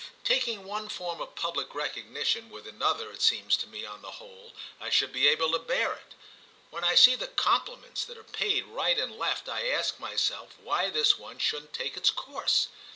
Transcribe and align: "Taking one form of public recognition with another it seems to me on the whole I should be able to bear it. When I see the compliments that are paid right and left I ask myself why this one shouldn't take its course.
"Taking 0.23 0.65
one 0.65 0.89
form 0.89 1.21
of 1.21 1.35
public 1.35 1.75
recognition 1.75 2.49
with 2.49 2.65
another 2.67 3.11
it 3.11 3.21
seems 3.21 3.55
to 3.57 3.67
me 3.67 3.85
on 3.85 4.01
the 4.01 4.13
whole 4.13 4.51
I 4.79 4.89
should 4.89 5.13
be 5.13 5.27
able 5.27 5.51
to 5.51 5.59
bear 5.59 5.93
it. 5.93 6.15
When 6.71 6.83
I 6.83 6.95
see 6.95 7.13
the 7.13 7.27
compliments 7.27 8.03
that 8.05 8.17
are 8.17 8.23
paid 8.23 8.65
right 8.65 8.97
and 8.97 9.15
left 9.15 9.47
I 9.47 9.67
ask 9.67 9.99
myself 9.99 10.55
why 10.57 10.89
this 10.89 11.19
one 11.19 11.37
shouldn't 11.37 11.73
take 11.73 11.97
its 11.97 12.09
course. 12.09 12.69